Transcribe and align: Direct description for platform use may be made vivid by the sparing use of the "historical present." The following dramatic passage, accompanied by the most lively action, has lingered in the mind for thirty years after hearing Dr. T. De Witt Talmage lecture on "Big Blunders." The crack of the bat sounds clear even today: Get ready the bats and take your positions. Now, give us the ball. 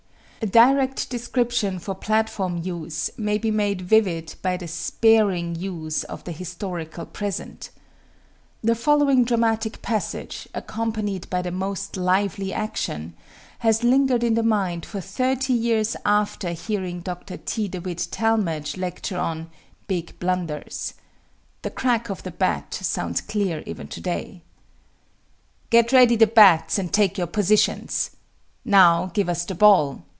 Direct 0.43 1.07
description 1.11 1.77
for 1.77 1.93
platform 1.93 2.61
use 2.63 3.11
may 3.15 3.37
be 3.37 3.51
made 3.51 3.81
vivid 3.83 4.33
by 4.41 4.57
the 4.57 4.67
sparing 4.67 5.53
use 5.53 6.03
of 6.05 6.23
the 6.23 6.31
"historical 6.31 7.05
present." 7.05 7.69
The 8.63 8.73
following 8.73 9.23
dramatic 9.23 9.83
passage, 9.83 10.49
accompanied 10.55 11.29
by 11.29 11.43
the 11.43 11.51
most 11.51 11.95
lively 11.95 12.51
action, 12.51 13.13
has 13.59 13.83
lingered 13.83 14.23
in 14.23 14.33
the 14.33 14.41
mind 14.41 14.83
for 14.83 14.99
thirty 14.99 15.53
years 15.53 15.95
after 16.07 16.53
hearing 16.53 17.01
Dr. 17.01 17.37
T. 17.37 17.67
De 17.67 17.79
Witt 17.79 18.07
Talmage 18.09 18.77
lecture 18.77 19.19
on 19.19 19.47
"Big 19.87 20.17
Blunders." 20.17 20.95
The 21.61 21.69
crack 21.69 22.09
of 22.09 22.23
the 22.23 22.31
bat 22.31 22.73
sounds 22.73 23.21
clear 23.21 23.61
even 23.67 23.87
today: 23.87 24.41
Get 25.69 25.91
ready 25.91 26.15
the 26.15 26.25
bats 26.25 26.79
and 26.79 26.91
take 26.91 27.15
your 27.19 27.27
positions. 27.27 28.09
Now, 28.65 29.11
give 29.13 29.29
us 29.29 29.45
the 29.45 29.53
ball. 29.53 30.01